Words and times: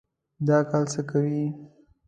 دا 0.47 0.57
کال 0.69 0.83
څه 0.91 1.01
کوئ؟ 1.09 1.39